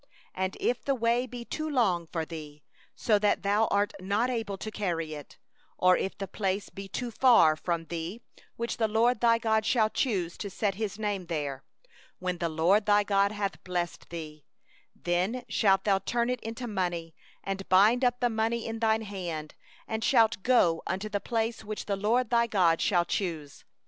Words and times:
24And 0.35 0.55
if 0.59 0.83
the 0.83 0.95
way 0.95 1.27
be 1.27 1.45
too 1.45 1.69
long 1.69 2.07
for 2.07 2.25
thee, 2.25 2.63
so 2.95 3.19
that 3.19 3.43
thou 3.43 3.65
art 3.67 3.93
not 3.99 4.31
able 4.31 4.57
to 4.57 4.71
carry 4.71 5.13
it, 5.13 5.37
because 5.79 6.11
the 6.17 6.27
place 6.27 6.71
is 6.75 6.89
too 6.91 7.11
far 7.11 7.55
from 7.55 7.85
thee, 7.85 8.19
which 8.55 8.77
the 8.77 8.87
LORD 8.87 9.21
thy 9.21 9.37
God 9.37 9.63
shall 9.63 9.91
choose 9.91 10.39
to 10.39 10.49
set 10.49 10.73
His 10.73 10.97
name 10.97 11.27
there, 11.27 11.63
when 12.17 12.39
the 12.39 12.49
LORD 12.49 12.87
thy 12.87 13.03
God 13.03 13.31
shall 13.35 13.49
bless 13.63 13.95
thee; 13.97 14.43
25then 15.03 15.45
shalt 15.49 15.83
thou 15.83 15.99
turn 15.99 16.31
it 16.31 16.41
into 16.41 16.65
money, 16.67 17.13
and 17.43 17.69
bind 17.69 18.03
up 18.03 18.21
the 18.21 18.29
money 18.31 18.65
in 18.65 18.79
thy 18.79 19.03
hand, 19.03 19.53
and 19.87 20.03
shalt 20.03 20.41
go 20.41 20.81
unto 20.87 21.09
the 21.09 21.19
place 21.21 21.63
which 21.63 21.85
the 21.85 21.95
LORD 21.95 22.31
thy 22.31 22.47
God 22.47 22.81
shall 22.81 23.05
choose. 23.05 23.65